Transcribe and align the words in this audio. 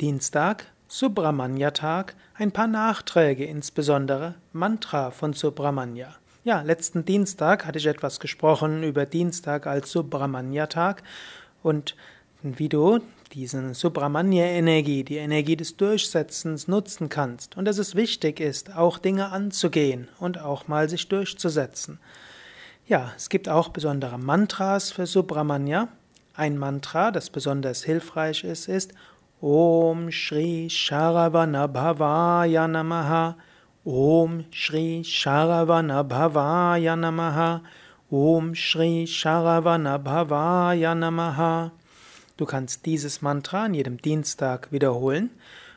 Dienstag, 0.00 0.66
Subramanya-Tag, 0.88 2.14
ein 2.34 2.52
paar 2.52 2.66
Nachträge, 2.66 3.46
insbesondere 3.46 4.34
Mantra 4.52 5.10
von 5.10 5.32
Subramanya. 5.32 6.14
Ja, 6.44 6.60
letzten 6.60 7.06
Dienstag 7.06 7.64
hatte 7.64 7.78
ich 7.78 7.86
etwas 7.86 8.20
gesprochen 8.20 8.82
über 8.82 9.06
Dienstag 9.06 9.66
als 9.66 9.90
Subramanya-Tag 9.90 11.02
und 11.62 11.96
wie 12.42 12.68
du 12.68 13.00
diese 13.32 13.72
Subramanya-Energie, 13.72 15.02
die 15.02 15.16
Energie 15.16 15.56
des 15.56 15.78
Durchsetzens 15.78 16.68
nutzen 16.68 17.08
kannst 17.08 17.56
und 17.56 17.64
dass 17.64 17.78
es 17.78 17.94
wichtig 17.94 18.38
ist, 18.38 18.76
auch 18.76 18.98
Dinge 18.98 19.32
anzugehen 19.32 20.08
und 20.20 20.38
auch 20.38 20.68
mal 20.68 20.90
sich 20.90 21.08
durchzusetzen. 21.08 21.98
Ja, 22.86 23.12
es 23.16 23.30
gibt 23.30 23.48
auch 23.48 23.70
besondere 23.70 24.18
Mantras 24.18 24.92
für 24.92 25.06
Subramanya. 25.06 25.88
Ein 26.34 26.58
Mantra, 26.58 27.10
das 27.10 27.30
besonders 27.30 27.82
hilfreich 27.82 28.44
ist, 28.44 28.68
ist 28.68 28.92
Om 29.42 30.10
Shri 30.10 30.66
Sharavana 30.70 31.68
Bhavaya 31.68 32.66
Namaha. 32.66 33.34
Om 33.84 34.46
Shri 34.50 35.02
Sharavana 35.04 36.02
Bhavaya 36.08 36.96
Namaha. 36.96 37.60
Om 38.10 38.54
Shri 38.54 39.04
Sharavana 39.06 40.02
Bhavaya 40.02 40.94
Namaha. 40.94 41.70
Du 42.38 42.46
kannst 42.46 42.86
dieses 42.86 43.20
Mantra 43.20 43.64
an 43.64 43.74
jedem 43.74 43.98
Dienstag 43.98 44.72
wiederholen 44.72 45.28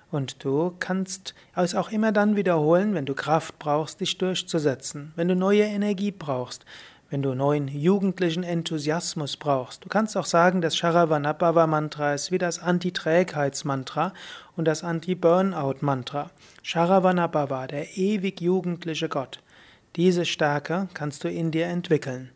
und 0.10 0.44
du 0.44 0.74
kannst 0.80 1.36
es 1.56 1.76
auch 1.76 1.92
immer 1.92 2.14
dann 2.14 2.36
wiederholen, 2.36 2.94
wenn 2.94 3.06
du 3.06 3.14
Kraft 3.14 3.60
brauchst, 3.60 4.00
dich 4.00 4.18
durchzusetzen, 4.18 5.12
wenn 5.16 5.28
du 5.28 5.36
neue 5.36 5.64
Energie 5.64 6.12
brauchst, 6.12 6.66
wenn 7.10 7.22
du 7.22 7.34
neuen 7.34 7.68
jugendlichen 7.68 8.44
Enthusiasmus 8.44 9.38
brauchst. 9.38 9.84
Du 9.84 9.90
kannst 9.90 10.16
auch 10.16 10.26
sagen, 10.26 10.62
das 10.62 10.78
Sharavanabhava-Mantra 10.78 12.14
ist 12.14 12.32
wie 12.32 12.38
das 12.38 12.60
Anti-Trägheits-Mantra 12.60 14.14
und 14.56 14.66
das 14.66 14.84
Anti-Burnout-Mantra. 14.84 16.30
Sharavanabhava, 16.62 17.68
der 17.68 17.98
ewig 17.98 18.42
jugendliche 18.42 19.10
Gott. 19.10 19.40
Diese 19.96 20.26
Stärke 20.26 20.88
kannst 20.94 21.24
du 21.24 21.30
in 21.30 21.52
dir 21.52 21.66
entwickeln. 21.66 22.30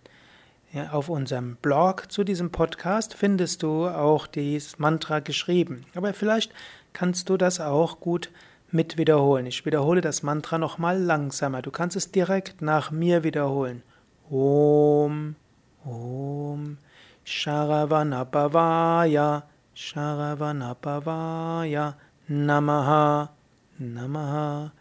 Ja, 0.71 0.89
auf 0.89 1.07
unserem 1.07 1.57
Blog 1.57 2.11
zu 2.11 2.23
diesem 2.23 2.51
Podcast 2.51 3.13
findest 3.13 3.61
du 3.61 3.87
auch 3.87 4.25
dieses 4.25 4.79
Mantra 4.79 5.19
geschrieben. 5.19 5.85
Aber 5.93 6.15
vielleicht 6.15 6.51
kannst 6.93 7.29
du 7.29 7.37
das 7.37 7.59
auch 7.59 7.99
gut 7.99 8.31
mit 8.71 8.97
wiederholen. 8.97 9.45
Ich 9.45 9.67
wiederhole 9.67 10.01
das 10.01 10.23
Mantra 10.23 10.57
nochmal 10.57 10.99
langsamer. 10.99 11.61
Du 11.61 11.69
kannst 11.69 11.95
es 11.95 12.11
direkt 12.11 12.63
nach 12.63 12.89
mir 12.89 13.23
wiederholen. 13.23 13.83
Om, 14.31 15.35
Om, 15.85 16.77
Sharavanapavaya, 17.25 19.43
Sharavanapavaya, 19.75 21.95
Namaha, 22.29 23.29
Namaha, 23.81 24.71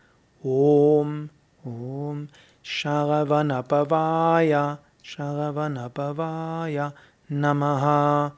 Om, 0.44 1.30
Om, 1.64 2.28
Sharavanapavaya, 2.62 4.78
Sharavanapavaya, 5.02 6.92
Namaha. 7.30 8.32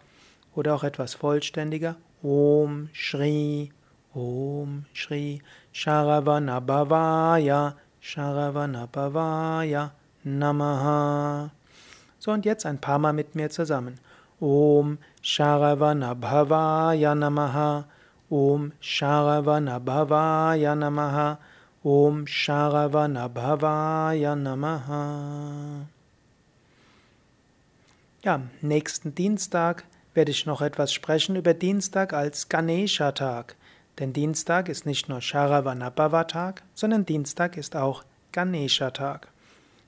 Oder 0.55 0.75
auch 0.75 0.84
etwas 0.84 1.14
vollständiger. 1.14 1.97
Om 2.22 2.88
Shri, 2.92 3.72
Om 4.14 4.84
Shri, 4.94 5.42
Sharavanapavaya, 5.72 7.75
Sharavanapavaya, 8.00 9.91
Namaha. 10.25 11.50
So 12.19 12.33
und 12.33 12.44
jetzt 12.44 12.67
ein 12.67 12.80
paar 12.80 12.98
Mal 12.98 13.12
mit 13.12 13.34
mir 13.34 13.50
zusammen. 13.50 14.00
Om 14.41 14.98
Sharavanabhavaya 15.22 17.14
Namaha. 17.14 17.84
Om 18.31 18.72
Sharavanabhavaya 18.81 20.75
Namaha. 20.75 21.39
Om 21.83 22.27
Sharavanabhavaya 22.27 24.34
Namaha. 24.34 25.86
Ja, 28.22 28.41
nächsten 28.62 29.15
Dienstag 29.15 29.84
werde 30.15 30.31
ich 30.31 30.47
noch 30.47 30.62
etwas 30.62 30.94
sprechen 30.94 31.37
über 31.37 31.53
Dienstag 31.53 32.15
als 32.15 32.49
Ganesha-Tag. 32.49 33.56
Denn 33.99 34.15
Dienstag 34.15 34.70
ist 34.70 34.87
nicht 34.87 35.10
nur 35.10 35.20
Sharavanabhava-Tag, 35.20 36.62
sondern 36.72 37.04
Dienstag 37.04 37.59
ist 37.59 37.76
auch 37.76 38.03
Ganesha-Tag. 38.32 39.28